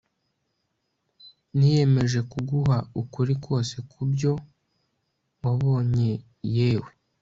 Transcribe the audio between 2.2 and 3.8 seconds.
kuguha ukuri kose